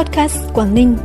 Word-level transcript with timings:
Podcast 0.00 0.38
Quảng 0.54 0.74
Ninh. 0.74 0.96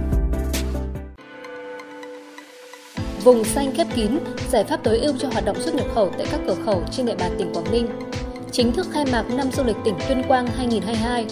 Vùng 3.24 3.44
xanh 3.44 3.72
khép 3.76 3.88
kín, 3.96 4.20
giải 4.50 4.64
pháp 4.64 4.84
tối 4.84 5.00
ưu 5.00 5.14
cho 5.20 5.28
hoạt 5.32 5.46
động 5.46 5.62
xuất 5.62 5.76
nhập 5.76 5.86
khẩu 5.96 6.12
tại 6.18 6.28
các 6.32 6.40
cửa 6.48 6.56
khẩu 6.66 6.84
trên 6.92 7.06
địa 7.06 7.16
bàn 7.16 7.36
tỉnh 7.38 7.54
Quảng 7.54 7.72
Ninh. 7.72 7.88
Chính 8.52 8.72
thức 8.72 8.88
khai 8.92 9.06
mạc 9.12 9.24
năm 9.30 9.52
du 9.52 9.64
lịch 9.64 9.76
tỉnh 9.86 9.96
Tuyên 10.08 10.24
Quang 10.28 10.48
2022. 10.48 11.26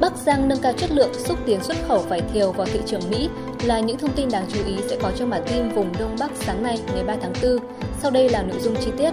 Bắc 0.00 0.16
Giang 0.16 0.48
nâng 0.48 0.58
cao 0.62 0.72
chất 0.72 0.90
lượng 0.90 1.14
xúc 1.14 1.38
tiến 1.46 1.62
xuất 1.62 1.76
khẩu 1.88 1.98
vải 1.98 2.20
thiều 2.32 2.52
vào 2.52 2.66
thị 2.66 2.80
trường 2.86 3.10
Mỹ 3.10 3.28
là 3.64 3.80
những 3.80 3.98
thông 3.98 4.12
tin 4.12 4.30
đáng 4.30 4.46
chú 4.52 4.60
ý 4.66 4.74
sẽ 4.90 4.98
có 5.02 5.12
trong 5.16 5.30
bản 5.30 5.42
tin 5.48 5.68
vùng 5.68 5.92
Đông 5.98 6.16
Bắc 6.20 6.30
sáng 6.34 6.62
nay 6.62 6.78
ngày 6.94 7.04
3 7.04 7.16
tháng 7.22 7.32
4. 7.42 7.58
Sau 8.02 8.10
đây 8.10 8.28
là 8.28 8.42
nội 8.42 8.60
dung 8.60 8.74
chi 8.84 8.90
tiết. 8.98 9.10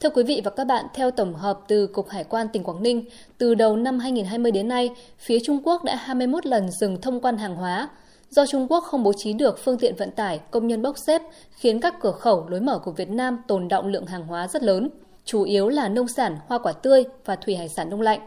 Thưa 0.00 0.10
quý 0.10 0.22
vị 0.22 0.40
và 0.44 0.50
các 0.50 0.64
bạn, 0.64 0.86
theo 0.94 1.10
tổng 1.10 1.34
hợp 1.34 1.60
từ 1.68 1.86
Cục 1.86 2.08
Hải 2.08 2.24
quan 2.24 2.48
tỉnh 2.52 2.62
Quảng 2.62 2.82
Ninh, 2.82 3.04
từ 3.38 3.54
đầu 3.54 3.76
năm 3.76 3.98
2020 3.98 4.52
đến 4.52 4.68
nay, 4.68 4.90
phía 5.18 5.38
Trung 5.44 5.60
Quốc 5.64 5.84
đã 5.84 5.96
21 5.96 6.46
lần 6.46 6.70
dừng 6.70 7.00
thông 7.00 7.20
quan 7.20 7.36
hàng 7.36 7.56
hóa. 7.56 7.88
Do 8.30 8.46
Trung 8.46 8.66
Quốc 8.68 8.84
không 8.84 9.02
bố 9.02 9.12
trí 9.12 9.32
được 9.32 9.58
phương 9.64 9.78
tiện 9.78 9.94
vận 9.96 10.10
tải, 10.10 10.40
công 10.50 10.66
nhân 10.66 10.82
bốc 10.82 10.98
xếp, 10.98 11.22
khiến 11.50 11.80
các 11.80 11.94
cửa 12.00 12.12
khẩu 12.12 12.48
lối 12.48 12.60
mở 12.60 12.78
của 12.78 12.90
Việt 12.90 13.10
Nam 13.10 13.38
tồn 13.48 13.68
động 13.68 13.86
lượng 13.86 14.06
hàng 14.06 14.26
hóa 14.26 14.48
rất 14.48 14.62
lớn, 14.62 14.88
chủ 15.24 15.42
yếu 15.42 15.68
là 15.68 15.88
nông 15.88 16.08
sản, 16.08 16.36
hoa 16.46 16.58
quả 16.58 16.72
tươi 16.72 17.04
và 17.24 17.36
thủy 17.36 17.56
hải 17.56 17.68
sản 17.68 17.90
đông 17.90 18.00
lạnh. 18.00 18.20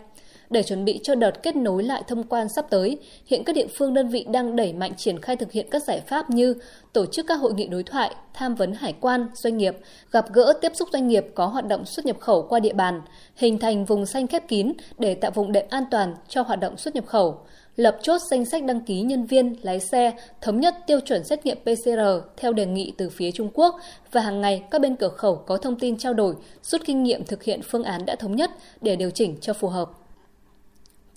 Để 0.50 0.64
chuẩn 0.64 0.86
bị 0.86 1.00
cho 1.04 1.16
đợt 1.16 1.44
kết 1.44 1.56
nối 1.56 1.84
lại 1.84 2.04
thông 2.08 2.24
quan 2.24 2.50
sắp 2.50 2.66
tới, 2.70 2.98
hiện 3.26 3.44
các 3.44 3.56
địa 3.56 3.68
phương 3.78 3.94
đơn 3.94 4.10
vị 4.10 4.26
đang 4.32 4.56
đẩy 4.56 4.74
mạnh 4.74 4.92
triển 4.98 5.22
khai 5.22 5.36
thực 5.36 5.52
hiện 5.52 5.68
các 5.72 5.84
giải 5.84 6.02
pháp 6.08 6.30
như 6.30 6.56
tổ 6.94 7.06
chức 7.06 7.26
các 7.28 7.36
hội 7.36 7.54
nghị 7.54 7.68
đối 7.68 7.84
thoại, 7.84 8.16
tham 8.34 8.56
vấn 8.56 8.74
hải 8.74 8.94
quan, 9.02 9.28
doanh 9.34 9.58
nghiệp, 9.58 9.78
gặp 10.12 10.26
gỡ 10.34 10.54
tiếp 10.62 10.72
xúc 10.76 10.90
doanh 10.94 11.08
nghiệp 11.08 11.26
có 11.36 11.46
hoạt 11.46 11.68
động 11.68 11.86
xuất 11.86 12.06
nhập 12.06 12.20
khẩu 12.20 12.42
qua 12.50 12.60
địa 12.60 12.74
bàn, 12.74 13.02
hình 13.36 13.58
thành 13.58 13.86
vùng 13.86 14.06
xanh 14.06 14.28
khép 14.28 14.48
kín 14.48 14.74
để 14.98 15.16
tạo 15.16 15.32
vùng 15.32 15.52
đệm 15.52 15.66
an 15.70 15.84
toàn 15.92 16.16
cho 16.28 16.42
hoạt 16.42 16.60
động 16.60 16.78
xuất 16.78 16.96
nhập 16.96 17.06
khẩu, 17.08 17.38
lập 17.76 17.98
chốt 18.02 18.22
danh 18.32 18.46
sách 18.46 18.64
đăng 18.64 18.82
ký 18.82 19.02
nhân 19.02 19.26
viên, 19.26 19.56
lái 19.62 19.80
xe, 19.80 20.12
thống 20.42 20.60
nhất 20.60 20.76
tiêu 20.88 21.00
chuẩn 21.00 21.24
xét 21.24 21.46
nghiệm 21.46 21.58
PCR 21.58 22.00
theo 22.38 22.54
đề 22.54 22.66
nghị 22.66 22.94
từ 22.98 23.10
phía 23.10 23.32
Trung 23.32 23.50
Quốc 23.54 23.76
và 24.12 24.22
hàng 24.22 24.42
ngày 24.42 24.64
các 24.72 24.82
bên 24.82 24.96
cửa 24.96 25.10
khẩu 25.10 25.36
có 25.36 25.58
thông 25.58 25.80
tin 25.80 25.98
trao 25.98 26.14
đổi, 26.14 26.36
rút 26.64 26.82
kinh 26.86 27.04
nghiệm 27.04 27.26
thực 27.26 27.44
hiện 27.44 27.62
phương 27.64 27.84
án 27.84 28.06
đã 28.06 28.16
thống 28.16 28.36
nhất 28.36 28.52
để 28.82 28.96
điều 28.96 29.12
chỉnh 29.12 29.38
cho 29.42 29.54
phù 29.54 29.68
hợp. 29.68 29.99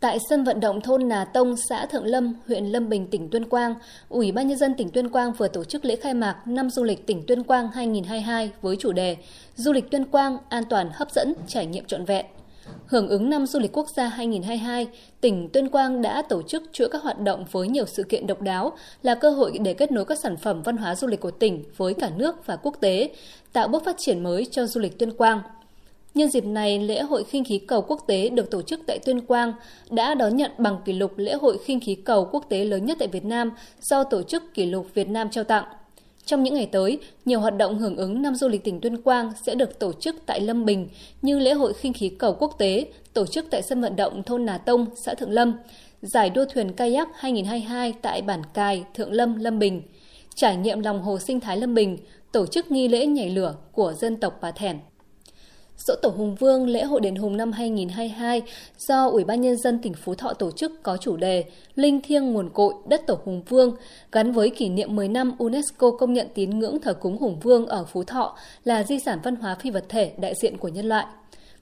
Tại 0.03 0.19
sân 0.29 0.45
vận 0.45 0.61
động 0.61 0.81
thôn 0.81 1.09
Nà 1.09 1.25
Tông, 1.25 1.57
xã 1.57 1.87
Thượng 1.87 2.07
Lâm, 2.07 2.35
huyện 2.47 2.65
Lâm 2.65 2.89
Bình, 2.89 3.07
tỉnh 3.07 3.29
Tuyên 3.31 3.45
Quang, 3.45 3.75
Ủy 4.09 4.33
ban 4.33 4.49
Nhân 4.49 4.59
dân 4.59 4.75
tỉnh 4.75 4.91
Tuyên 4.91 5.09
Quang 5.09 5.33
vừa 5.33 5.49
tổ 5.49 5.65
chức 5.65 5.85
lễ 5.85 5.97
khai 5.97 6.15
mạc 6.15 6.37
năm 6.47 6.71
du 6.71 6.85
lịch 6.85 7.07
tỉnh 7.07 7.27
Tuyên 7.27 7.43
Quang 7.43 7.69
2022 7.69 8.51
với 8.63 8.77
chủ 8.77 8.93
đề 8.93 9.17
Du 9.57 9.73
lịch 9.73 9.91
Tuyên 9.91 10.05
Quang 10.05 10.39
an 10.49 10.65
toàn 10.71 10.91
hấp 10.93 11.11
dẫn, 11.11 11.35
trải 11.47 11.67
nghiệm 11.67 11.85
trọn 11.85 12.05
vẹn. 12.05 12.27
Hưởng 12.87 13.09
ứng 13.09 13.31
năm 13.31 13.47
du 13.47 13.59
lịch 13.59 13.73
quốc 13.73 13.87
gia 13.97 14.09
2022, 14.09 14.87
tỉnh 15.21 15.49
Tuyên 15.53 15.69
Quang 15.69 16.03
đã 16.03 16.23
tổ 16.23 16.43
chức 16.43 16.63
chuỗi 16.73 16.89
các 16.89 17.03
hoạt 17.03 17.21
động 17.21 17.45
với 17.53 17.69
nhiều 17.69 17.87
sự 17.87 18.03
kiện 18.03 18.27
độc 18.27 18.41
đáo 18.41 18.73
là 19.03 19.15
cơ 19.15 19.31
hội 19.31 19.59
để 19.59 19.75
kết 19.75 19.93
nối 19.93 20.05
các 20.05 20.19
sản 20.23 20.37
phẩm 20.37 20.63
văn 20.63 20.77
hóa 20.77 20.95
du 20.95 21.07
lịch 21.07 21.21
của 21.21 21.31
tỉnh 21.31 21.65
với 21.77 21.95
cả 21.95 22.11
nước 22.17 22.47
và 22.47 22.57
quốc 22.57 22.77
tế, 22.81 23.11
tạo 23.53 23.69
bước 23.69 23.85
phát 23.85 23.97
triển 23.99 24.23
mới 24.23 24.47
cho 24.51 24.67
du 24.67 24.81
lịch 24.81 24.99
Tuyên 24.99 25.13
Quang– 25.13 25.41
Nhân 26.15 26.31
dịp 26.31 26.45
này, 26.45 26.79
lễ 26.79 27.03
hội 27.03 27.25
khinh 27.25 27.45
khí 27.45 27.59
cầu 27.59 27.83
quốc 27.83 28.05
tế 28.07 28.29
được 28.29 28.51
tổ 28.51 28.63
chức 28.63 28.81
tại 28.87 28.99
Tuyên 29.05 29.21
Quang 29.21 29.53
đã 29.91 30.15
đón 30.15 30.37
nhận 30.37 30.51
bằng 30.59 30.79
kỷ 30.85 30.93
lục 30.93 31.13
lễ 31.17 31.35
hội 31.35 31.59
khinh 31.65 31.81
khí 31.81 31.95
cầu 31.95 32.29
quốc 32.33 32.47
tế 32.49 32.65
lớn 32.65 32.87
nhất 32.87 32.97
tại 33.01 33.09
Việt 33.09 33.25
Nam 33.25 33.51
do 33.81 34.05
tổ 34.05 34.23
chức 34.23 34.55
kỷ 34.55 34.67
lục 34.67 34.87
Việt 34.95 35.09
Nam 35.09 35.31
trao 35.31 35.45
tặng. 35.45 35.65
Trong 36.25 36.43
những 36.43 36.55
ngày 36.55 36.69
tới, 36.73 36.99
nhiều 37.25 37.41
hoạt 37.41 37.57
động 37.57 37.79
hưởng 37.79 37.97
ứng 37.97 38.23
năm 38.23 38.35
du 38.35 38.49
lịch 38.49 38.65
tỉnh 38.65 38.81
Tuyên 38.81 39.03
Quang 39.03 39.33
sẽ 39.43 39.55
được 39.55 39.79
tổ 39.79 39.93
chức 39.93 40.17
tại 40.27 40.41
Lâm 40.41 40.65
Bình 40.65 40.89
như 41.23 41.39
lễ 41.39 41.53
hội 41.53 41.73
khinh 41.73 41.93
khí 41.93 42.09
cầu 42.09 42.37
quốc 42.39 42.55
tế 42.59 42.87
tổ 43.15 43.27
chức 43.27 43.47
tại 43.51 43.63
sân 43.63 43.81
vận 43.81 43.97
động 43.97 44.23
thôn 44.23 44.47
Nà 44.47 44.59
Tông, 44.59 44.87
xã 44.95 45.15
Thượng 45.15 45.31
Lâm, 45.31 45.55
giải 46.03 46.31
đua 46.31 46.45
thuyền 46.45 46.73
kayak 46.73 47.09
2022 47.15 47.95
tại 48.03 48.23
bản 48.23 48.43
Cài, 48.55 48.85
Thượng 48.95 49.13
Lâm, 49.13 49.37
Lâm 49.37 49.59
Bình, 49.59 49.83
trải 50.35 50.57
nghiệm 50.57 50.81
lòng 50.81 51.03
hồ 51.03 51.19
sinh 51.19 51.41
thái 51.41 51.57
Lâm 51.57 51.75
Bình, 51.75 51.99
tổ 52.33 52.47
chức 52.47 52.71
nghi 52.71 52.89
lễ 52.89 53.07
nhảy 53.07 53.31
lửa 53.31 53.55
của 53.73 53.93
dân 53.93 54.17
tộc 54.17 54.39
Bà 54.41 54.51
Thẻn. 54.51 54.79
Dỗ 55.87 55.95
Tổ 56.03 56.09
Hùng 56.09 56.35
Vương 56.35 56.69
lễ 56.69 56.85
hội 56.85 57.01
đền 57.01 57.17
Hùng 57.17 57.37
năm 57.37 57.53
2022 57.53 58.43
do 58.79 59.09
Ủy 59.09 59.25
ban 59.25 59.41
Nhân 59.41 59.57
dân 59.57 59.79
tỉnh 59.83 59.95
Phú 59.95 60.15
Thọ 60.15 60.33
tổ 60.33 60.51
chức 60.51 60.83
có 60.83 60.97
chủ 60.97 61.17
đề 61.17 61.45
Linh 61.75 62.01
thiêng 62.01 62.33
nguồn 62.33 62.51
cội, 62.51 62.75
đất 62.89 63.07
Tổ 63.07 63.19
Hùng 63.25 63.43
Vương, 63.49 63.77
gắn 64.13 64.33
với 64.33 64.51
kỷ 64.51 64.69
niệm 64.69 64.97
10 64.97 65.09
năm 65.09 65.33
UNESCO 65.39 65.91
công 65.91 66.13
nhận 66.13 66.27
tín 66.35 66.59
ngưỡng 66.59 66.81
thờ 66.81 66.95
cúng 66.95 67.19
Hùng 67.19 67.41
Vương 67.41 67.67
ở 67.67 67.85
Phú 67.85 68.05
Thọ 68.05 68.37
là 68.65 68.83
di 68.83 68.99
sản 68.99 69.19
văn 69.23 69.37
hóa 69.37 69.55
phi 69.55 69.71
vật 69.71 69.85
thể 69.89 70.13
đại 70.19 70.35
diện 70.35 70.59
của 70.59 70.69
nhân 70.69 70.87
loại. 70.87 71.07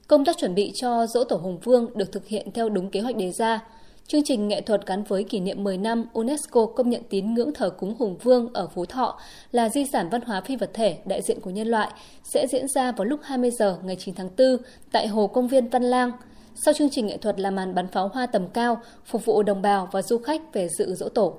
Công 0.07 0.25
tác 0.25 0.37
chuẩn 0.37 0.55
bị 0.55 0.71
cho 0.75 1.07
Dỗ 1.07 1.23
Tổ 1.23 1.35
Hùng 1.35 1.59
Vương 1.63 1.97
được 1.97 2.11
thực 2.11 2.27
hiện 2.27 2.51
theo 2.53 2.69
đúng 2.69 2.89
kế 2.89 2.99
hoạch 2.99 3.15
đề 3.15 3.31
ra– 3.31 3.59
Chương 4.07 4.23
trình 4.23 4.47
nghệ 4.47 4.61
thuật 4.61 4.85
gắn 4.85 5.03
với 5.03 5.23
kỷ 5.23 5.39
niệm 5.39 5.63
10 5.63 5.77
năm 5.77 6.05
UNESCO 6.13 6.65
công 6.65 6.89
nhận 6.89 7.01
tín 7.09 7.33
ngưỡng 7.33 7.53
thờ 7.53 7.69
cúng 7.69 7.95
Hùng 7.99 8.17
Vương 8.23 8.53
ở 8.53 8.67
Phú 8.67 8.85
Thọ 8.85 9.19
là 9.51 9.69
di 9.69 9.85
sản 9.85 10.09
văn 10.09 10.21
hóa 10.21 10.41
phi 10.41 10.55
vật 10.55 10.71
thể 10.73 10.97
đại 11.05 11.21
diện 11.21 11.39
của 11.39 11.49
nhân 11.49 11.67
loại 11.67 11.91
sẽ 12.23 12.47
diễn 12.47 12.67
ra 12.67 12.91
vào 12.91 13.05
lúc 13.05 13.19
20 13.23 13.51
giờ 13.51 13.77
ngày 13.83 13.95
9 13.95 14.15
tháng 14.15 14.29
4 14.37 14.57
tại 14.91 15.07
Hồ 15.07 15.27
Công 15.27 15.47
viên 15.47 15.69
Văn 15.69 15.83
Lang. 15.83 16.11
Sau 16.65 16.73
chương 16.73 16.89
trình 16.89 17.07
nghệ 17.07 17.17
thuật 17.17 17.39
là 17.39 17.51
màn 17.51 17.75
bắn 17.75 17.87
pháo 17.87 18.07
hoa 18.07 18.25
tầm 18.25 18.47
cao 18.47 18.81
phục 19.05 19.25
vụ 19.25 19.43
đồng 19.43 19.61
bào 19.61 19.89
và 19.91 20.01
du 20.01 20.17
khách 20.17 20.53
về 20.53 20.67
dự 20.77 20.95
dỗ 20.95 21.09
tổ. 21.09 21.37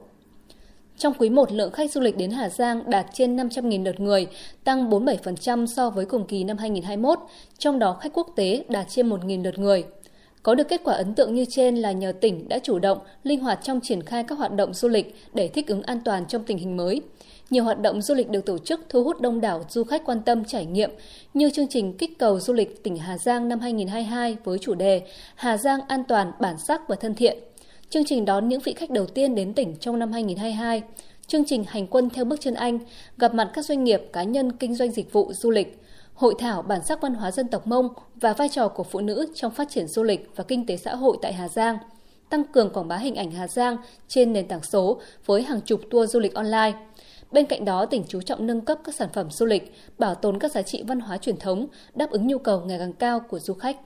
Trong 0.98 1.14
quý 1.18 1.30
1, 1.30 1.52
lượng 1.52 1.72
khách 1.72 1.92
du 1.92 2.00
lịch 2.00 2.16
đến 2.16 2.30
Hà 2.30 2.48
Giang 2.48 2.90
đạt 2.90 3.06
trên 3.12 3.36
500.000 3.36 3.84
lượt 3.84 4.00
người, 4.00 4.26
tăng 4.64 4.90
47% 4.90 5.66
so 5.66 5.90
với 5.90 6.04
cùng 6.04 6.26
kỳ 6.26 6.44
năm 6.44 6.58
2021, 6.58 7.18
trong 7.58 7.78
đó 7.78 7.96
khách 8.00 8.12
quốc 8.14 8.28
tế 8.36 8.64
đạt 8.68 8.86
trên 8.88 9.08
1.000 9.08 9.42
lượt 9.42 9.58
người. 9.58 9.84
Có 10.42 10.54
được 10.54 10.68
kết 10.68 10.80
quả 10.84 10.94
ấn 10.94 11.14
tượng 11.14 11.34
như 11.34 11.44
trên 11.44 11.76
là 11.76 11.92
nhờ 11.92 12.12
tỉnh 12.20 12.48
đã 12.48 12.58
chủ 12.58 12.78
động, 12.78 12.98
linh 13.24 13.40
hoạt 13.40 13.58
trong 13.62 13.80
triển 13.80 14.02
khai 14.02 14.24
các 14.24 14.38
hoạt 14.38 14.52
động 14.52 14.74
du 14.74 14.88
lịch 14.88 15.14
để 15.34 15.48
thích 15.48 15.66
ứng 15.66 15.82
an 15.82 16.00
toàn 16.04 16.26
trong 16.26 16.44
tình 16.44 16.58
hình 16.58 16.76
mới. 16.76 17.00
Nhiều 17.50 17.64
hoạt 17.64 17.80
động 17.80 18.02
du 18.02 18.14
lịch 18.14 18.30
được 18.30 18.46
tổ 18.46 18.58
chức 18.58 18.80
thu 18.88 19.04
hút 19.04 19.20
đông 19.20 19.40
đảo 19.40 19.64
du 19.68 19.84
khách 19.84 20.04
quan 20.04 20.22
tâm 20.22 20.44
trải 20.44 20.66
nghiệm 20.66 20.90
như 21.34 21.50
chương 21.50 21.68
trình 21.68 21.96
kích 21.96 22.18
cầu 22.18 22.40
du 22.40 22.52
lịch 22.52 22.82
tỉnh 22.82 22.96
Hà 22.96 23.18
Giang 23.18 23.48
năm 23.48 23.60
2022 23.60 24.36
với 24.44 24.58
chủ 24.58 24.74
đề 24.74 25.02
Hà 25.34 25.56
Giang 25.56 25.80
an 25.88 26.04
toàn, 26.08 26.32
bản 26.40 26.56
sắc 26.58 26.88
và 26.88 26.96
thân 26.96 27.14
thiện. 27.14 27.38
Chương 27.90 28.04
trình 28.04 28.24
đón 28.24 28.48
những 28.48 28.60
vị 28.60 28.72
khách 28.72 28.90
đầu 28.90 29.06
tiên 29.06 29.34
đến 29.34 29.54
tỉnh 29.54 29.76
trong 29.80 29.98
năm 29.98 30.12
2022. 30.12 30.82
Chương 31.26 31.44
trình 31.44 31.64
hành 31.68 31.86
quân 31.86 32.10
theo 32.10 32.24
bước 32.24 32.40
chân 32.40 32.54
Anh, 32.54 32.78
gặp 33.18 33.34
mặt 33.34 33.50
các 33.54 33.64
doanh 33.64 33.84
nghiệp, 33.84 34.02
cá 34.12 34.22
nhân 34.22 34.52
kinh 34.52 34.74
doanh 34.74 34.90
dịch 34.90 35.12
vụ 35.12 35.32
du 35.32 35.50
lịch, 35.50 35.78
hội 36.14 36.34
thảo 36.38 36.62
bản 36.62 36.84
sắc 36.84 37.00
văn 37.00 37.14
hóa 37.14 37.30
dân 37.30 37.48
tộc 37.48 37.66
Mông 37.66 37.88
và 38.20 38.32
vai 38.32 38.48
trò 38.48 38.68
của 38.68 38.84
phụ 38.84 39.00
nữ 39.00 39.26
trong 39.34 39.52
phát 39.52 39.68
triển 39.70 39.86
du 39.86 40.02
lịch 40.02 40.30
và 40.36 40.44
kinh 40.44 40.66
tế 40.66 40.76
xã 40.76 40.94
hội 40.94 41.16
tại 41.22 41.32
Hà 41.32 41.48
Giang, 41.48 41.78
tăng 42.30 42.44
cường 42.44 42.70
quảng 42.70 42.88
bá 42.88 42.96
hình 42.96 43.14
ảnh 43.14 43.30
Hà 43.30 43.48
Giang 43.48 43.76
trên 44.08 44.32
nền 44.32 44.48
tảng 44.48 44.62
số 44.62 45.00
với 45.26 45.42
hàng 45.42 45.60
chục 45.60 45.80
tour 45.90 46.10
du 46.10 46.20
lịch 46.20 46.34
online. 46.34 46.72
Bên 47.30 47.46
cạnh 47.46 47.64
đó, 47.64 47.86
tỉnh 47.86 48.04
chú 48.08 48.20
trọng 48.20 48.46
nâng 48.46 48.60
cấp 48.60 48.78
các 48.84 48.94
sản 48.94 49.08
phẩm 49.12 49.30
du 49.30 49.46
lịch, 49.46 49.74
bảo 49.98 50.14
tồn 50.14 50.38
các 50.38 50.52
giá 50.52 50.62
trị 50.62 50.82
văn 50.86 51.00
hóa 51.00 51.18
truyền 51.18 51.36
thống, 51.36 51.66
đáp 51.94 52.10
ứng 52.10 52.26
nhu 52.26 52.38
cầu 52.38 52.60
ngày 52.60 52.78
càng 52.78 52.92
cao 52.92 53.20
của 53.20 53.38
du 53.38 53.54
khách. 53.54 53.76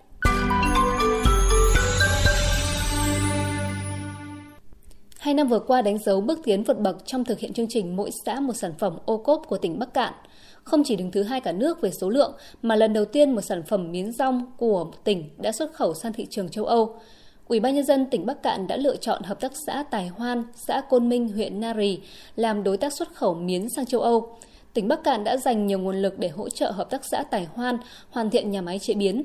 Hai 5.26 5.34
năm 5.34 5.48
vừa 5.48 5.58
qua 5.58 5.82
đánh 5.82 5.98
dấu 5.98 6.20
bước 6.20 6.38
tiến 6.44 6.64
vượt 6.64 6.78
bậc 6.78 7.06
trong 7.06 7.24
thực 7.24 7.38
hiện 7.38 7.52
chương 7.52 7.68
trình 7.68 7.96
mỗi 7.96 8.10
xã 8.24 8.40
một 8.40 8.52
sản 8.52 8.72
phẩm 8.78 8.98
ô 9.04 9.16
cốp 9.16 9.42
của 9.48 9.58
tỉnh 9.58 9.78
Bắc 9.78 9.94
Cạn. 9.94 10.12
Không 10.64 10.82
chỉ 10.84 10.96
đứng 10.96 11.10
thứ 11.10 11.22
hai 11.22 11.40
cả 11.40 11.52
nước 11.52 11.80
về 11.80 11.90
số 11.90 12.10
lượng, 12.10 12.32
mà 12.62 12.76
lần 12.76 12.92
đầu 12.92 13.04
tiên 13.04 13.30
một 13.30 13.40
sản 13.40 13.62
phẩm 13.62 13.92
miến 13.92 14.12
rong 14.12 14.52
của 14.56 14.90
tỉnh 15.04 15.30
đã 15.38 15.52
xuất 15.52 15.72
khẩu 15.72 15.94
sang 15.94 16.12
thị 16.12 16.26
trường 16.30 16.48
châu 16.48 16.64
Âu. 16.64 16.98
Ủy 17.48 17.60
ban 17.60 17.74
nhân 17.74 17.84
dân 17.84 18.06
tỉnh 18.10 18.26
Bắc 18.26 18.42
Cạn 18.42 18.66
đã 18.66 18.76
lựa 18.76 18.96
chọn 18.96 19.22
hợp 19.22 19.40
tác 19.40 19.52
xã 19.66 19.82
Tài 19.90 20.08
Hoan, 20.08 20.44
xã 20.54 20.80
Côn 20.90 21.08
Minh, 21.08 21.28
huyện 21.28 21.60
Nari 21.60 22.00
làm 22.36 22.62
đối 22.62 22.76
tác 22.76 22.92
xuất 22.92 23.14
khẩu 23.14 23.34
miến 23.34 23.68
sang 23.68 23.86
châu 23.86 24.00
Âu. 24.00 24.38
Tỉnh 24.74 24.88
Bắc 24.88 25.04
Cạn 25.04 25.24
đã 25.24 25.36
dành 25.36 25.66
nhiều 25.66 25.78
nguồn 25.78 26.02
lực 26.02 26.18
để 26.18 26.28
hỗ 26.28 26.48
trợ 26.48 26.70
hợp 26.70 26.90
tác 26.90 27.04
xã 27.04 27.22
Tài 27.30 27.44
Hoan 27.44 27.78
hoàn 28.10 28.30
thiện 28.30 28.50
nhà 28.50 28.60
máy 28.60 28.78
chế 28.78 28.94
biến. 28.94 29.22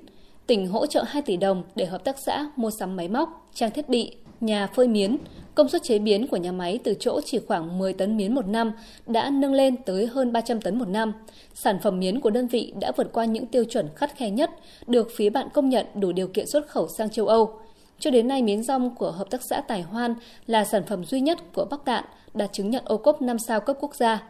Tỉnh 0.47 0.67
hỗ 0.67 0.85
trợ 0.85 1.03
2 1.07 1.21
tỷ 1.21 1.37
đồng 1.37 1.63
để 1.75 1.85
hợp 1.85 2.03
tác 2.03 2.19
xã 2.19 2.45
mua 2.55 2.71
sắm 2.71 2.95
máy 2.95 3.07
móc, 3.07 3.49
trang 3.53 3.71
thiết 3.71 3.89
bị, 3.89 4.15
nhà 4.41 4.67
phơi 4.67 4.87
miến, 4.87 5.17
công 5.55 5.69
suất 5.69 5.83
chế 5.83 5.99
biến 5.99 6.27
của 6.27 6.37
nhà 6.37 6.51
máy 6.51 6.79
từ 6.83 6.93
chỗ 6.99 7.21
chỉ 7.25 7.39
khoảng 7.47 7.77
10 7.77 7.93
tấn 7.93 8.17
miến 8.17 8.35
một 8.35 8.47
năm 8.47 8.71
đã 9.07 9.29
nâng 9.29 9.53
lên 9.53 9.75
tới 9.85 10.07
hơn 10.07 10.33
300 10.33 10.61
tấn 10.61 10.79
một 10.79 10.87
năm. 10.87 11.13
Sản 11.53 11.79
phẩm 11.83 11.99
miến 11.99 12.19
của 12.19 12.29
đơn 12.29 12.47
vị 12.47 12.73
đã 12.81 12.91
vượt 12.97 13.11
qua 13.13 13.25
những 13.25 13.45
tiêu 13.45 13.63
chuẩn 13.63 13.89
khắt 13.95 14.15
khe 14.17 14.29
nhất, 14.29 14.51
được 14.87 15.07
phía 15.15 15.29
bạn 15.29 15.47
công 15.53 15.69
nhận 15.69 15.85
đủ 15.95 16.11
điều 16.11 16.27
kiện 16.27 16.47
xuất 16.47 16.67
khẩu 16.67 16.87
sang 16.97 17.09
châu 17.09 17.27
Âu. 17.27 17.59
Cho 17.99 18.11
đến 18.11 18.27
nay, 18.27 18.43
miến 18.43 18.63
rong 18.63 18.95
của 18.95 19.11
Hợp 19.11 19.29
tác 19.29 19.41
xã 19.41 19.61
Tài 19.61 19.81
Hoan 19.81 20.15
là 20.47 20.65
sản 20.65 20.83
phẩm 20.87 21.05
duy 21.05 21.21
nhất 21.21 21.39
của 21.53 21.65
Bắc 21.71 21.85
Cạn 21.85 22.03
đạt 22.33 22.53
chứng 22.53 22.69
nhận 22.69 22.83
ô 22.85 22.97
cốp 22.97 23.21
5 23.21 23.39
sao 23.39 23.59
cấp 23.59 23.77
quốc 23.79 23.95
gia. 23.95 24.23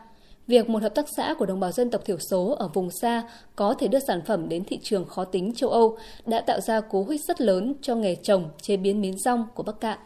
Việc 0.47 0.69
một 0.69 0.81
hợp 0.81 0.95
tác 0.95 1.05
xã 1.17 1.33
của 1.33 1.45
đồng 1.45 1.59
bào 1.59 1.71
dân 1.71 1.89
tộc 1.89 2.05
thiểu 2.05 2.17
số 2.19 2.55
ở 2.59 2.67
vùng 2.67 2.91
xa 2.91 3.23
có 3.55 3.73
thể 3.73 3.88
đưa 3.88 3.99
sản 3.99 4.21
phẩm 4.25 4.49
đến 4.49 4.63
thị 4.63 4.79
trường 4.83 5.05
khó 5.05 5.23
tính 5.23 5.53
châu 5.55 5.69
Âu 5.69 5.97
đã 6.25 6.41
tạo 6.41 6.59
ra 6.61 6.81
cú 6.81 7.05
hích 7.05 7.21
rất 7.23 7.41
lớn 7.41 7.73
cho 7.81 7.95
nghề 7.95 8.15
trồng, 8.15 8.49
chế 8.61 8.77
biến 8.77 9.01
miến 9.01 9.17
rong 9.17 9.47
của 9.55 9.63
Bắc 9.63 9.79
Cạn. 9.79 9.99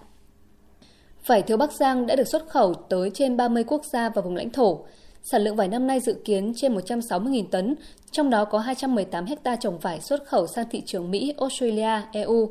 Vải 1.25 1.41
thiếu 1.41 1.57
Bắc 1.57 1.71
Giang 1.71 2.07
đã 2.07 2.15
được 2.15 2.27
xuất 2.27 2.47
khẩu 2.49 2.73
tới 2.73 3.11
trên 3.13 3.37
30 3.37 3.63
quốc 3.63 3.85
gia 3.85 4.09
và 4.09 4.21
vùng 4.21 4.35
lãnh 4.35 4.49
thổ. 4.49 4.79
Sản 5.23 5.43
lượng 5.43 5.55
vải 5.55 5.67
năm 5.67 5.87
nay 5.87 5.99
dự 5.99 6.13
kiến 6.25 6.53
trên 6.55 6.75
160.000 6.75 7.45
tấn, 7.51 7.75
trong 8.11 8.29
đó 8.29 8.45
có 8.45 8.59
218 8.59 9.25
hecta 9.25 9.55
trồng 9.55 9.79
vải 9.79 10.01
xuất 10.01 10.25
khẩu 10.25 10.47
sang 10.47 10.65
thị 10.71 10.81
trường 10.85 11.11
Mỹ, 11.11 11.33
Australia, 11.39 12.01
EU. 12.11 12.49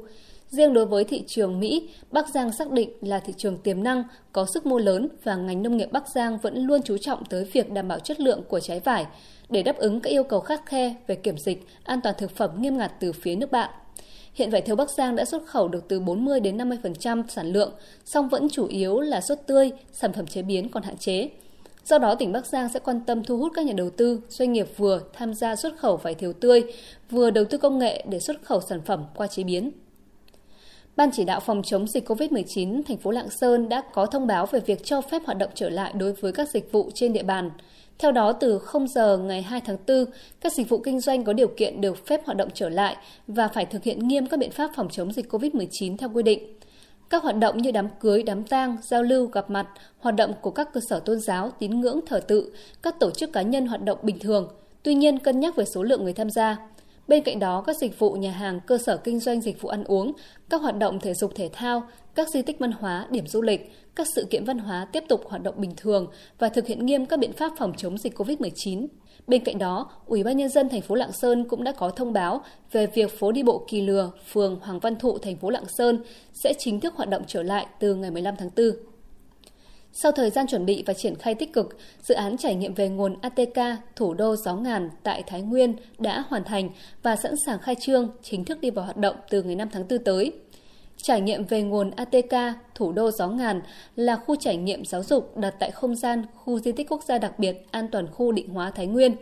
Riêng 0.50 0.74
đối 0.74 0.86
với 0.86 1.04
thị 1.04 1.24
trường 1.26 1.60
Mỹ, 1.60 1.88
Bắc 2.10 2.28
Giang 2.28 2.52
xác 2.52 2.70
định 2.70 2.90
là 3.00 3.20
thị 3.20 3.32
trường 3.36 3.58
tiềm 3.58 3.82
năng, 3.82 4.04
có 4.32 4.46
sức 4.54 4.66
mua 4.66 4.78
lớn 4.78 5.08
và 5.24 5.36
ngành 5.36 5.62
nông 5.62 5.76
nghiệp 5.76 5.88
Bắc 5.92 6.08
Giang 6.08 6.38
vẫn 6.38 6.66
luôn 6.66 6.82
chú 6.82 6.98
trọng 6.98 7.24
tới 7.24 7.44
việc 7.44 7.72
đảm 7.72 7.88
bảo 7.88 7.98
chất 7.98 8.20
lượng 8.20 8.42
của 8.48 8.60
trái 8.60 8.80
vải 8.80 9.06
để 9.48 9.62
đáp 9.62 9.76
ứng 9.76 10.00
các 10.00 10.10
yêu 10.10 10.24
cầu 10.24 10.40
khắc 10.40 10.66
khe 10.66 10.94
về 11.06 11.14
kiểm 11.14 11.38
dịch, 11.38 11.66
an 11.84 12.00
toàn 12.00 12.14
thực 12.18 12.36
phẩm 12.36 12.50
nghiêm 12.58 12.78
ngặt 12.78 12.92
từ 13.00 13.12
phía 13.12 13.36
nước 13.36 13.50
bạn. 13.50 13.70
Hiện 14.34 14.50
vải 14.50 14.62
thiều 14.62 14.76
Bắc 14.76 14.90
Giang 14.90 15.16
đã 15.16 15.24
xuất 15.24 15.46
khẩu 15.46 15.68
được 15.68 15.84
từ 15.88 16.00
40 16.00 16.40
đến 16.40 16.58
50% 16.58 17.24
sản 17.28 17.52
lượng, 17.52 17.72
song 18.04 18.28
vẫn 18.28 18.48
chủ 18.48 18.66
yếu 18.66 19.00
là 19.00 19.20
xuất 19.20 19.46
tươi, 19.46 19.70
sản 19.92 20.12
phẩm 20.12 20.26
chế 20.26 20.42
biến 20.42 20.68
còn 20.68 20.82
hạn 20.82 20.96
chế. 20.96 21.28
Do 21.84 21.98
đó, 21.98 22.14
tỉnh 22.14 22.32
Bắc 22.32 22.46
Giang 22.46 22.68
sẽ 22.68 22.80
quan 22.80 23.00
tâm 23.06 23.24
thu 23.24 23.38
hút 23.38 23.52
các 23.54 23.64
nhà 23.64 23.72
đầu 23.76 23.90
tư, 23.90 24.20
doanh 24.28 24.52
nghiệp 24.52 24.68
vừa 24.76 25.00
tham 25.12 25.34
gia 25.34 25.56
xuất 25.56 25.76
khẩu 25.78 25.96
vải 25.96 26.14
thiều 26.14 26.32
tươi, 26.32 26.62
vừa 27.10 27.30
đầu 27.30 27.44
tư 27.44 27.58
công 27.58 27.78
nghệ 27.78 28.04
để 28.08 28.20
xuất 28.20 28.42
khẩu 28.42 28.60
sản 28.60 28.80
phẩm 28.86 29.04
qua 29.14 29.26
chế 29.26 29.44
biến. 29.44 29.70
Ban 30.96 31.10
chỉ 31.12 31.24
đạo 31.24 31.40
phòng 31.40 31.62
chống 31.62 31.86
dịch 31.86 32.08
COVID-19 32.08 32.82
thành 32.88 32.96
phố 32.96 33.10
Lạng 33.10 33.30
Sơn 33.30 33.68
đã 33.68 33.82
có 33.92 34.06
thông 34.06 34.26
báo 34.26 34.46
về 34.46 34.60
việc 34.60 34.84
cho 34.84 35.00
phép 35.00 35.22
hoạt 35.24 35.38
động 35.38 35.50
trở 35.54 35.68
lại 35.68 35.92
đối 35.96 36.12
với 36.12 36.32
các 36.32 36.48
dịch 36.50 36.72
vụ 36.72 36.90
trên 36.94 37.12
địa 37.12 37.22
bàn. 37.22 37.50
Theo 37.98 38.12
đó, 38.12 38.32
từ 38.32 38.58
0 38.58 38.88
giờ 38.88 39.18
ngày 39.18 39.42
2 39.42 39.60
tháng 39.60 39.76
4, 39.88 40.04
các 40.40 40.52
dịch 40.52 40.68
vụ 40.68 40.78
kinh 40.78 41.00
doanh 41.00 41.24
có 41.24 41.32
điều 41.32 41.48
kiện 41.48 41.80
được 41.80 42.06
phép 42.06 42.26
hoạt 42.26 42.36
động 42.36 42.48
trở 42.54 42.68
lại 42.68 42.96
và 43.26 43.48
phải 43.48 43.66
thực 43.66 43.82
hiện 43.82 44.08
nghiêm 44.08 44.26
các 44.26 44.38
biện 44.38 44.50
pháp 44.50 44.70
phòng 44.76 44.88
chống 44.88 45.12
dịch 45.12 45.32
COVID-19 45.32 45.96
theo 45.96 46.10
quy 46.14 46.22
định. 46.22 46.58
Các 47.10 47.22
hoạt 47.22 47.36
động 47.36 47.58
như 47.58 47.70
đám 47.70 47.88
cưới, 48.00 48.22
đám 48.22 48.44
tang, 48.44 48.76
giao 48.82 49.02
lưu, 49.02 49.26
gặp 49.26 49.50
mặt, 49.50 49.66
hoạt 49.98 50.16
động 50.16 50.32
của 50.40 50.50
các 50.50 50.68
cơ 50.72 50.80
sở 50.88 51.00
tôn 51.00 51.20
giáo, 51.20 51.50
tín 51.58 51.80
ngưỡng, 51.80 52.00
thờ 52.06 52.20
tự, 52.28 52.52
các 52.82 53.00
tổ 53.00 53.10
chức 53.10 53.32
cá 53.32 53.42
nhân 53.42 53.66
hoạt 53.66 53.84
động 53.84 53.98
bình 54.02 54.18
thường, 54.18 54.48
tuy 54.82 54.94
nhiên 54.94 55.18
cân 55.18 55.40
nhắc 55.40 55.56
về 55.56 55.64
số 55.64 55.82
lượng 55.82 56.04
người 56.04 56.12
tham 56.12 56.30
gia. 56.30 56.56
Bên 57.08 57.22
cạnh 57.22 57.38
đó, 57.38 57.62
các 57.66 57.76
dịch 57.76 57.98
vụ 57.98 58.12
nhà 58.12 58.30
hàng, 58.30 58.60
cơ 58.66 58.78
sở 58.78 58.96
kinh 58.96 59.20
doanh 59.20 59.40
dịch 59.40 59.60
vụ 59.60 59.68
ăn 59.68 59.84
uống, 59.84 60.12
các 60.50 60.60
hoạt 60.62 60.78
động 60.78 61.00
thể 61.00 61.14
dục 61.14 61.32
thể 61.34 61.50
thao, 61.52 61.88
các 62.14 62.28
di 62.28 62.42
tích 62.42 62.58
văn 62.58 62.72
hóa, 62.72 63.06
điểm 63.10 63.26
du 63.26 63.42
lịch, 63.42 63.72
các 63.94 64.06
sự 64.14 64.26
kiện 64.30 64.44
văn 64.44 64.58
hóa 64.58 64.86
tiếp 64.92 65.04
tục 65.08 65.20
hoạt 65.24 65.42
động 65.42 65.54
bình 65.58 65.72
thường 65.76 66.06
và 66.38 66.48
thực 66.48 66.66
hiện 66.66 66.86
nghiêm 66.86 67.06
các 67.06 67.18
biện 67.18 67.32
pháp 67.32 67.52
phòng 67.58 67.72
chống 67.76 67.98
dịch 67.98 68.18
COVID-19. 68.18 68.86
Bên 69.26 69.44
cạnh 69.44 69.58
đó, 69.58 69.90
Ủy 70.06 70.24
ban 70.24 70.36
nhân 70.36 70.48
dân 70.48 70.68
thành 70.68 70.80
phố 70.80 70.94
Lạng 70.94 71.12
Sơn 71.12 71.48
cũng 71.48 71.64
đã 71.64 71.72
có 71.72 71.90
thông 71.90 72.12
báo 72.12 72.40
về 72.72 72.86
việc 72.86 73.18
phố 73.18 73.32
đi 73.32 73.42
bộ 73.42 73.64
Kỳ 73.68 73.80
Lừa, 73.80 74.10
phường 74.32 74.60
Hoàng 74.60 74.80
Văn 74.80 74.96
Thụ, 74.96 75.18
thành 75.18 75.36
phố 75.36 75.50
Lạng 75.50 75.64
Sơn 75.78 76.02
sẽ 76.32 76.52
chính 76.58 76.80
thức 76.80 76.94
hoạt 76.94 77.08
động 77.08 77.22
trở 77.26 77.42
lại 77.42 77.66
từ 77.80 77.94
ngày 77.94 78.10
15 78.10 78.34
tháng 78.36 78.50
4. 78.56 78.93
Sau 79.96 80.12
thời 80.12 80.30
gian 80.30 80.46
chuẩn 80.46 80.66
bị 80.66 80.82
và 80.86 80.94
triển 80.94 81.14
khai 81.14 81.34
tích 81.34 81.52
cực, 81.52 81.76
dự 82.02 82.14
án 82.14 82.36
trải 82.36 82.54
nghiệm 82.54 82.74
về 82.74 82.88
nguồn 82.88 83.16
ATK 83.20 83.58
thủ 83.96 84.14
đô 84.14 84.36
gió 84.36 84.54
ngàn 84.54 84.90
tại 85.02 85.22
Thái 85.26 85.42
Nguyên 85.42 85.74
đã 85.98 86.24
hoàn 86.28 86.44
thành 86.44 86.70
và 87.02 87.16
sẵn 87.16 87.34
sàng 87.46 87.58
khai 87.58 87.74
trương 87.80 88.08
chính 88.22 88.44
thức 88.44 88.60
đi 88.60 88.70
vào 88.70 88.84
hoạt 88.84 88.96
động 88.96 89.16
từ 89.30 89.42
ngày 89.42 89.56
5 89.56 89.68
tháng 89.72 89.88
4 89.88 90.04
tới. 90.04 90.32
Trải 90.96 91.20
nghiệm 91.20 91.44
về 91.44 91.62
nguồn 91.62 91.90
ATK 91.90 92.56
thủ 92.74 92.92
đô 92.92 93.10
gió 93.10 93.28
ngàn 93.28 93.60
là 93.96 94.16
khu 94.16 94.36
trải 94.36 94.56
nghiệm 94.56 94.84
giáo 94.84 95.02
dục 95.02 95.36
đặt 95.36 95.54
tại 95.58 95.70
không 95.70 95.96
gian 95.96 96.24
khu 96.34 96.58
di 96.58 96.72
tích 96.72 96.88
quốc 96.88 97.02
gia 97.04 97.18
đặc 97.18 97.38
biệt 97.38 97.66
an 97.70 97.88
toàn 97.92 98.06
khu 98.06 98.32
định 98.32 98.48
hóa 98.48 98.70
Thái 98.70 98.86
Nguyên. 98.86 99.16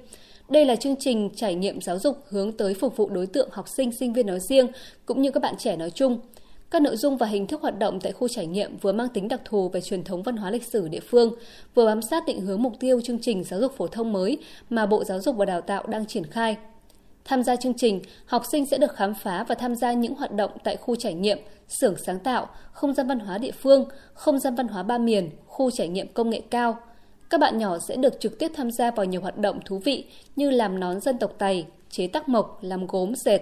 Đây 0.48 0.64
là 0.64 0.76
chương 0.76 0.96
trình 0.96 1.30
trải 1.36 1.54
nghiệm 1.54 1.80
giáo 1.80 1.98
dục 1.98 2.18
hướng 2.28 2.52
tới 2.52 2.74
phục 2.74 2.96
vụ 2.96 3.08
đối 3.08 3.26
tượng 3.26 3.48
học 3.52 3.68
sinh, 3.68 3.92
sinh 3.92 4.12
viên 4.12 4.26
nói 4.26 4.40
riêng 4.40 4.66
cũng 5.06 5.22
như 5.22 5.30
các 5.30 5.42
bạn 5.42 5.54
trẻ 5.58 5.76
nói 5.76 5.90
chung– 5.90 6.20
các 6.72 6.82
nội 6.82 6.96
dung 6.96 7.16
và 7.16 7.26
hình 7.26 7.46
thức 7.46 7.62
hoạt 7.62 7.78
động 7.78 8.00
tại 8.00 8.12
khu 8.12 8.28
trải 8.28 8.46
nghiệm 8.46 8.76
vừa 8.76 8.92
mang 8.92 9.08
tính 9.08 9.28
đặc 9.28 9.40
thù 9.44 9.68
về 9.68 9.80
truyền 9.80 10.04
thống 10.04 10.22
văn 10.22 10.36
hóa 10.36 10.50
lịch 10.50 10.64
sử 10.64 10.88
địa 10.88 11.00
phương, 11.00 11.34
vừa 11.74 11.86
bám 11.86 12.02
sát 12.02 12.22
định 12.26 12.40
hướng 12.40 12.62
mục 12.62 12.72
tiêu 12.80 13.00
chương 13.00 13.18
trình 13.18 13.44
giáo 13.44 13.60
dục 13.60 13.72
phổ 13.76 13.86
thông 13.86 14.12
mới 14.12 14.38
mà 14.70 14.86
Bộ 14.86 15.04
Giáo 15.04 15.20
dục 15.20 15.36
và 15.36 15.44
Đào 15.44 15.60
tạo 15.60 15.86
đang 15.86 16.06
triển 16.06 16.26
khai. 16.26 16.56
Tham 17.24 17.42
gia 17.42 17.56
chương 17.56 17.74
trình, 17.74 18.00
học 18.26 18.42
sinh 18.50 18.66
sẽ 18.66 18.78
được 18.78 18.94
khám 18.94 19.14
phá 19.14 19.44
và 19.48 19.54
tham 19.54 19.74
gia 19.74 19.92
những 19.92 20.14
hoạt 20.14 20.32
động 20.32 20.50
tại 20.64 20.76
khu 20.76 20.96
trải 20.96 21.14
nghiệm, 21.14 21.38
xưởng 21.68 21.96
sáng 21.96 22.18
tạo, 22.18 22.48
không 22.72 22.94
gian 22.94 23.08
văn 23.08 23.18
hóa 23.18 23.38
địa 23.38 23.52
phương, 23.52 23.84
không 24.14 24.38
gian 24.38 24.54
văn 24.54 24.68
hóa 24.68 24.82
ba 24.82 24.98
miền, 24.98 25.30
khu 25.46 25.70
trải 25.70 25.88
nghiệm 25.88 26.08
công 26.08 26.30
nghệ 26.30 26.42
cao. 26.50 26.78
Các 27.30 27.40
bạn 27.40 27.58
nhỏ 27.58 27.78
sẽ 27.78 27.96
được 27.96 28.20
trực 28.20 28.38
tiếp 28.38 28.52
tham 28.56 28.70
gia 28.70 28.90
vào 28.90 29.06
nhiều 29.06 29.20
hoạt 29.20 29.38
động 29.38 29.60
thú 29.64 29.78
vị 29.78 30.04
như 30.36 30.50
làm 30.50 30.80
nón 30.80 31.00
dân 31.00 31.18
tộc 31.18 31.34
Tày, 31.38 31.66
chế 31.90 32.06
tác 32.06 32.28
mộc, 32.28 32.58
làm 32.62 32.86
gốm, 32.86 33.14
dệt, 33.16 33.40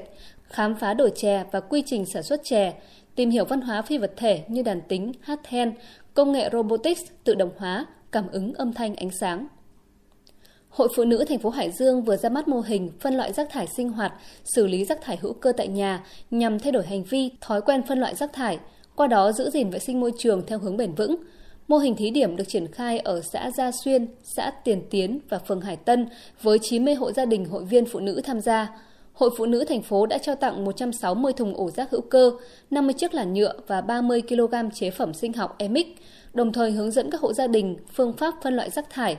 khám 0.51 0.75
phá 0.75 0.95
đồ 0.95 1.09
chè 1.09 1.45
và 1.53 1.61
quy 1.61 1.83
trình 1.87 2.07
sản 2.07 2.23
xuất 2.23 2.41
chè, 2.45 2.73
tìm 3.15 3.31
hiểu 3.31 3.45
văn 3.45 3.61
hóa 3.61 3.83
phi 3.83 3.99
vật 3.99 4.13
thể 4.17 4.45
như 4.49 4.63
đàn 4.63 4.81
tính, 4.81 5.13
hát 5.21 5.41
then, 5.45 5.73
công 6.15 6.33
nghệ 6.33 6.49
robotics, 6.53 7.03
tự 7.25 7.35
động 7.35 7.51
hóa, 7.57 7.87
cảm 8.13 8.29
ứng 8.33 8.55
âm 8.55 8.73
thanh 8.73 8.97
ánh 8.97 9.11
sáng. 9.11 9.47
Hội 10.69 10.89
Phụ 10.97 11.05
nữ 11.05 11.25
thành 11.29 11.39
phố 11.39 11.51
Hải 11.51 11.71
Dương 11.71 12.03
vừa 12.03 12.17
ra 12.17 12.29
mắt 12.29 12.49
mô 12.49 12.61
hình 12.61 12.91
phân 13.01 13.15
loại 13.15 13.33
rác 13.33 13.51
thải 13.51 13.67
sinh 13.77 13.89
hoạt, 13.89 14.13
xử 14.45 14.67
lý 14.67 14.85
rác 14.85 15.03
thải 15.03 15.17
hữu 15.17 15.33
cơ 15.33 15.53
tại 15.53 15.69
nhà 15.69 16.05
nhằm 16.31 16.59
thay 16.59 16.73
đổi 16.73 16.87
hành 16.87 17.05
vi, 17.05 17.31
thói 17.41 17.61
quen 17.61 17.83
phân 17.89 17.99
loại 17.99 18.15
rác 18.15 18.33
thải, 18.33 18.59
qua 18.97 19.07
đó 19.07 19.33
giữ 19.33 19.51
gìn 19.51 19.71
vệ 19.71 19.79
sinh 19.79 20.01
môi 20.01 20.13
trường 20.19 20.47
theo 20.47 20.59
hướng 20.59 20.77
bền 20.77 20.95
vững. 20.95 21.17
Mô 21.69 21.79
hình 21.79 21.97
thí 21.97 22.11
điểm 22.11 22.37
được 22.37 22.49
triển 22.49 22.67
khai 22.73 22.99
ở 22.99 23.21
xã 23.33 23.51
Gia 23.51 23.71
Xuyên, 23.85 24.07
xã 24.37 24.51
Tiền 24.65 24.83
Tiến 24.91 25.21
và 25.29 25.39
phường 25.39 25.61
Hải 25.61 25.77
Tân 25.77 26.09
với 26.43 26.59
90 26.63 26.95
hộ 26.95 27.13
gia 27.13 27.25
đình 27.25 27.45
hội 27.45 27.65
viên 27.65 27.87
phụ 27.87 28.01
nữ 28.01 28.21
tham 28.25 28.41
gia. 28.41 28.69
Hội 29.21 29.31
Phụ 29.37 29.47
nữ 29.47 29.65
thành 29.65 29.83
phố 29.83 30.07
đã 30.07 30.19
trao 30.19 30.35
tặng 30.35 30.65
160 30.65 31.33
thùng 31.33 31.55
ổ 31.55 31.71
rác 31.71 31.91
hữu 31.91 32.01
cơ, 32.01 32.33
50 32.71 32.95
chiếc 32.95 33.15
làn 33.15 33.35
nhựa 33.35 33.53
và 33.67 33.81
30 33.81 34.23
kg 34.29 34.55
chế 34.75 34.91
phẩm 34.91 35.15
sinh 35.15 35.33
học 35.33 35.55
Emic, 35.59 35.97
đồng 36.35 36.53
thời 36.53 36.71
hướng 36.71 36.91
dẫn 36.91 37.11
các 37.11 37.21
hộ 37.21 37.33
gia 37.33 37.47
đình 37.47 37.77
phương 37.95 38.13
pháp 38.13 38.35
phân 38.43 38.55
loại 38.55 38.71
rác 38.71 38.91
thải, 38.91 39.17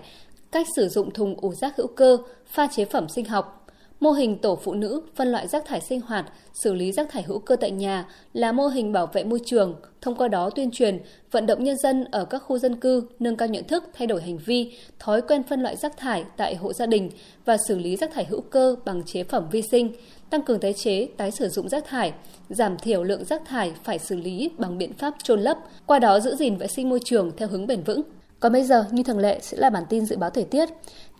cách 0.52 0.68
sử 0.76 0.90
dụng 0.90 1.12
thùng 1.12 1.36
ổ 1.42 1.54
rác 1.54 1.78
hữu 1.78 1.88
cơ, 1.88 2.18
pha 2.46 2.68
chế 2.68 2.86
phẩm 2.86 3.10
sinh 3.16 3.26
học, 3.26 3.61
Mô 4.02 4.12
hình 4.12 4.38
tổ 4.38 4.56
phụ 4.56 4.74
nữ 4.74 5.02
phân 5.16 5.28
loại 5.28 5.48
rác 5.48 5.66
thải 5.66 5.82
sinh 5.82 6.02
hoạt, 6.02 6.26
xử 6.54 6.74
lý 6.74 6.92
rác 6.92 7.10
thải 7.10 7.24
hữu 7.24 7.40
cơ 7.40 7.56
tại 7.56 7.72
nhà 7.72 8.06
là 8.34 8.52
mô 8.52 8.68
hình 8.68 8.92
bảo 8.92 9.08
vệ 9.08 9.24
môi 9.24 9.40
trường, 9.46 9.76
thông 10.02 10.16
qua 10.16 10.28
đó 10.28 10.50
tuyên 10.50 10.72
truyền, 10.72 11.00
vận 11.32 11.46
động 11.46 11.64
nhân 11.64 11.78
dân 11.78 12.06
ở 12.12 12.26
các 12.26 12.40
khu 12.40 12.58
dân 12.58 12.76
cư 12.76 13.08
nâng 13.20 13.36
cao 13.36 13.48
nhận 13.48 13.64
thức, 13.64 13.84
thay 13.94 14.08
đổi 14.08 14.22
hành 14.22 14.38
vi, 14.38 14.78
thói 15.00 15.22
quen 15.22 15.44
phân 15.44 15.62
loại 15.62 15.76
rác 15.76 15.98
thải 15.98 16.24
tại 16.38 16.56
hộ 16.56 16.74
gia 16.74 16.86
đình 16.86 17.10
và 17.46 17.58
xử 17.68 17.80
lý 17.80 17.96
rác 17.96 18.14
thải 18.14 18.26
hữu 18.26 18.42
cơ 18.42 18.76
bằng 18.86 19.04
chế 19.06 19.24
phẩm 19.24 19.48
vi 19.52 19.62
sinh, 19.62 19.92
tăng 20.30 20.42
cường 20.42 20.60
tái 20.60 20.74
chế, 20.74 21.08
tái 21.18 21.32
sử 21.32 21.50
dụng 21.50 21.70
rác 21.70 21.86
thải, 21.86 22.14
giảm 22.50 22.78
thiểu 22.78 23.04
lượng 23.04 23.26
rác 23.26 23.42
thải 23.46 23.72
phải 23.84 24.00
xử 24.00 24.16
lý 24.16 24.50
bằng 24.58 24.78
biện 24.78 24.94
pháp 24.94 25.14
trôn 25.24 25.42
lấp, 25.42 25.58
qua 25.86 26.00
đó 26.00 26.20
giữ 26.20 26.36
gìn 26.36 26.56
vệ 26.56 26.68
sinh 26.68 26.90
môi 26.90 27.00
trường 27.06 27.32
theo 27.38 27.48
hướng 27.48 27.68
bền 27.68 27.84
vững. 27.84 28.02
Còn 28.42 28.54
bây 28.54 28.64
giờ, 28.64 28.86
như 28.92 29.04
thường 29.04 29.20
lệ 29.20 29.40
sẽ 29.42 29.58
là 29.58 29.70
bản 29.70 29.84
tin 29.90 30.06
dự 30.06 30.18
báo 30.18 30.30
thời 30.30 30.44
tiết. 30.44 30.70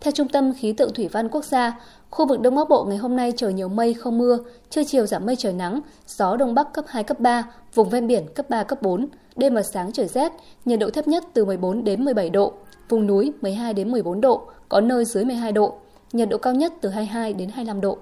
Theo 0.00 0.12
Trung 0.12 0.28
tâm 0.28 0.52
Khí 0.54 0.72
tượng 0.72 0.94
Thủy 0.94 1.08
văn 1.08 1.28
Quốc 1.28 1.44
gia, 1.44 1.80
khu 2.10 2.26
vực 2.26 2.40
Đông 2.40 2.54
Bắc 2.54 2.68
Bộ 2.68 2.84
ngày 2.84 2.96
hôm 2.96 3.16
nay 3.16 3.32
trời 3.36 3.52
nhiều 3.52 3.68
mây 3.68 3.94
không 3.94 4.18
mưa, 4.18 4.38
trưa 4.70 4.84
chiều 4.84 5.06
giảm 5.06 5.26
mây 5.26 5.36
trời 5.36 5.52
nắng, 5.52 5.80
gió 6.06 6.36
Đông 6.36 6.54
Bắc 6.54 6.72
cấp 6.72 6.84
2, 6.88 7.04
cấp 7.04 7.20
3, 7.20 7.44
vùng 7.74 7.88
ven 7.88 8.06
biển 8.06 8.26
cấp 8.34 8.50
3, 8.50 8.62
cấp 8.64 8.82
4. 8.82 9.08
Đêm 9.36 9.54
và 9.54 9.62
sáng 9.62 9.92
trời 9.92 10.08
rét, 10.08 10.32
nhiệt 10.64 10.78
độ 10.78 10.90
thấp 10.90 11.08
nhất 11.08 11.24
từ 11.34 11.44
14 11.44 11.84
đến 11.84 12.04
17 12.04 12.30
độ, 12.30 12.52
vùng 12.88 13.06
núi 13.06 13.32
12 13.40 13.74
đến 13.74 13.90
14 13.90 14.20
độ, 14.20 14.42
có 14.68 14.80
nơi 14.80 15.04
dưới 15.04 15.24
12 15.24 15.52
độ, 15.52 15.74
nhiệt 16.12 16.28
độ 16.28 16.38
cao 16.38 16.54
nhất 16.54 16.72
từ 16.80 16.88
22 16.88 17.32
đến 17.32 17.48
25 17.48 17.80
độ. 17.80 17.98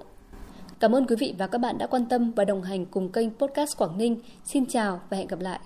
Cảm 0.79 0.95
ơn 0.95 1.07
quý 1.07 1.15
vị 1.15 1.35
và 1.37 1.47
các 1.47 1.57
bạn 1.57 1.77
đã 1.77 1.87
quan 1.87 2.05
tâm 2.05 2.31
và 2.31 2.45
đồng 2.45 2.61
hành 2.61 2.85
cùng 2.85 3.09
kênh 3.09 3.29
Podcast 3.29 3.77
Quảng 3.77 3.97
Ninh. 3.97 4.21
Xin 4.45 4.65
chào 4.65 4.99
và 5.09 5.17
hẹn 5.17 5.27
gặp 5.27 5.39
lại. 5.39 5.59